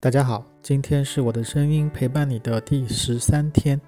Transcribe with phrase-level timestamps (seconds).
[0.00, 3.80] 大家好，今天是我的声音陪伴你的第十三天。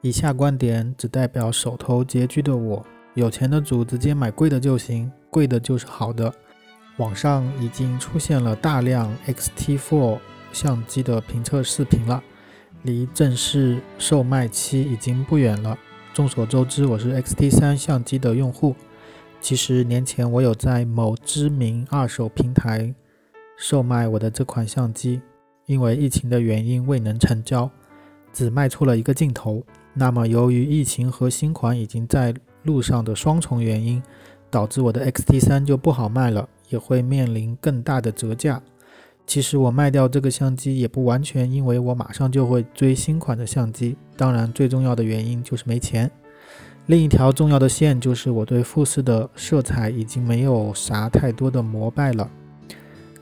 [0.00, 2.82] 以下观点只代表手头拮据的我，
[3.12, 6.32] 有钱的主直接买贵的就行，贵的就是好的。
[6.96, 10.18] 网上已经出现了大量 X-T4
[10.50, 12.22] 相机的评测视频了，
[12.80, 15.78] 离正式售卖期已经不远了。
[16.14, 18.74] 众所周知，我是 X-T3 相机的用户。
[19.42, 22.94] 其实年前我有在某知名二手平台
[23.58, 25.20] 售卖我的这款相机。
[25.66, 27.70] 因为疫情的原因未能成交，
[28.32, 29.64] 只卖出了一个镜头。
[29.92, 34.02] 那么，由于疫情和新款已经在路上的双重原因，
[34.50, 38.60] 导致我的 X-T3 就不好卖了，也会面临更大的折价。
[39.26, 46.10] 其实我卖掉这个相机也不完全因为我马上就会追新款的相机，当然最重要的原因就是没钱。
[46.86, 52.30] 另一条重要的线就是我对富士的色彩已经没有啥太多的膜拜了。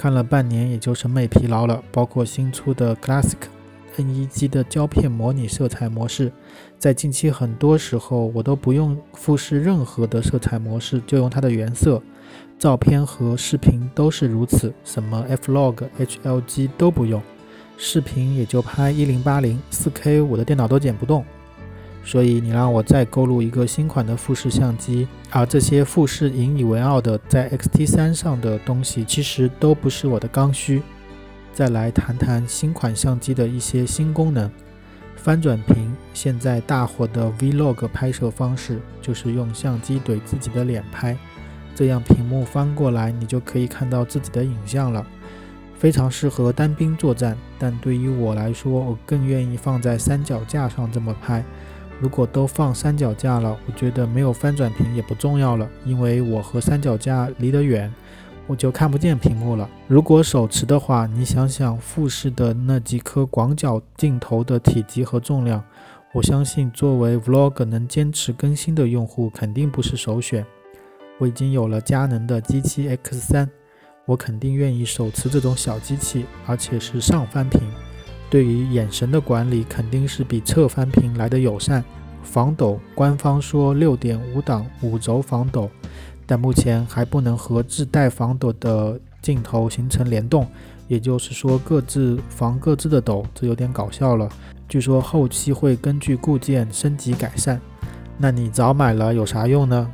[0.00, 1.84] 看了半年，也就审美疲劳了。
[1.92, 3.36] 包括新出的 Classic
[3.98, 6.32] N1 的胶片模拟色彩模式，
[6.78, 12.02] 在近期很多时候我都不用富士任何的色彩模式，就用它的原色。
[12.58, 17.20] 照片和视频都是如此，什么 F-Log、HLG 都不用，
[17.76, 21.22] 视频也就拍 1080-4K，我的电脑都剪不动。
[22.02, 30.82] 所以你让我再购入一个新款的富士相机，而这些富士引以为傲的在 X-T3 上的东西，其实都不是我的刚需。
[31.52, 34.50] 再来谈谈新款相机的一些新功能，
[35.16, 35.94] 翻转屏。
[36.14, 41.16] 现在大火的 Vlog 拍摄方式，就是用相机怼自己的脸拍，
[41.74, 45.06] 这样屏幕翻过来，你就可以看到自己的影像了，
[45.76, 47.36] 非常适合单兵作战。
[47.58, 51.44] 但对于我来说，我更愿意放在三脚架上这么拍。
[52.00, 57.92] 如果都放三脚架了，我觉得没有翻转屏也不重要了，因为我和三脚架离得远，
[58.46, 59.68] 我就看不见屏幕了。
[59.86, 65.62] 如果手持的话，你想想富士的那几颗广角镜头的体积和重量，
[66.14, 70.44] 我相信作为 Vlog 能坚持更新的用户肯定不是首选。
[71.18, 73.46] 我已经有了佳能的 G7 X3，
[74.06, 77.60] 我肯定愿意手持这种小机器，而且是上翻屏。
[78.30, 81.84] 对于眼神的管理肯定是比侧翻屏来的友善。
[82.22, 85.68] 防抖，官方说六点五档五轴防抖，
[86.26, 90.46] 但目前还不能和自带防抖的镜头形成联动，
[90.86, 94.28] 也就是说各自防各自的抖，这有点搞笑了。
[94.68, 97.60] 据说后期会根据固件升级改善。
[98.16, 99.90] 那你早买了有啥用呢？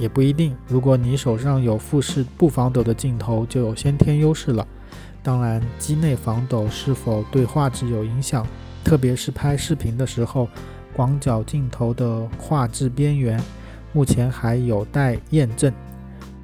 [0.00, 0.56] 也不一定。
[0.66, 4.66] 如果你手上有富士不防抖的镜头，就有先天优势了。
[5.22, 8.46] 当然，机内防抖是否对画质有影响？
[8.84, 10.48] 特别是拍视频的时候，
[10.92, 13.40] 广角镜头的画质边缘
[13.92, 15.72] 目前还有待验证。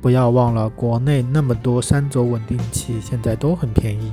[0.00, 4.12] 不要忘了，国内那么多三轴稳定器现在都很便宜。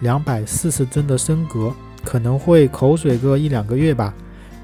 [0.00, 1.72] 两百四十帧的升格
[2.04, 4.12] 可能会口水个一两个月吧，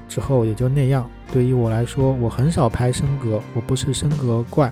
[0.07, 1.09] 之后也就那样。
[1.33, 4.71] 对于我来说，我很少拍升格，我不是升格怪。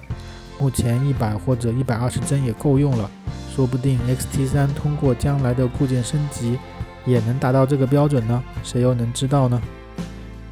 [0.60, 3.10] 目前一百或者一百二十帧也够用了。
[3.60, 6.58] 说不定 X-T3 通过将来的固件升级，
[7.06, 8.42] 也能达到这个标准呢？
[8.64, 9.62] 谁又能知道呢？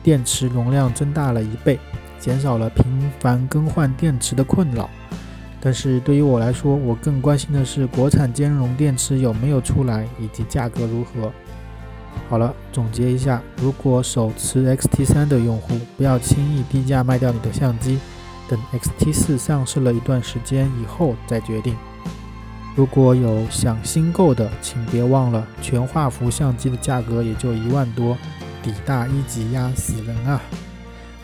[0.03, 1.79] 电池容量增大了一倍，
[2.19, 4.89] 减少了频繁更换电池的困扰。
[5.61, 11.31] 但是对于我来说，我更关心的是国产兼容电池有没有出来，以及价格如何。
[12.27, 17.99] 好了，总结一下：如果手持 X-T3 的用户，不要轻易低价卖掉你的相机，
[18.49, 21.73] 等 X-T4 上市了一段时间以后再决定。
[22.77, 28.15] 如果有想新购的，请别忘了全画幅相机的价格也就一万多，
[28.61, 30.39] 底大一级压死人啊！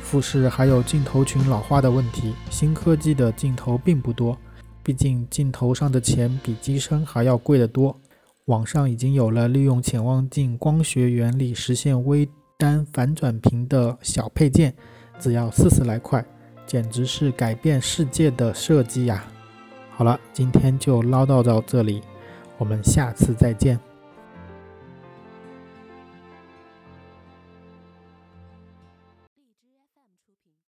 [0.02, 4.36] 富士还有镜头群老化的问题，新科技的镜头并不多，
[4.82, 7.96] 毕竟镜头上的钱比机身还要贵得多。
[8.46, 12.28] 网上已经有了利用潜望镜光学原理实现微
[12.58, 14.74] 单反转屏的小配件，
[15.20, 16.26] 只要四十来块，
[16.66, 19.24] 简直是改变世界的设计呀！
[19.96, 22.02] 好了，今天就唠叨到这里，
[22.58, 23.80] 我们下次再见。